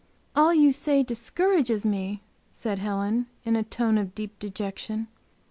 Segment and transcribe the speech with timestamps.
[0.35, 5.07] "All you say discourages me," said Helen, in a tone of deep dejection.